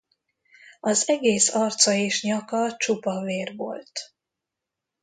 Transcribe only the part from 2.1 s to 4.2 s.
nyaka csupa vér volt.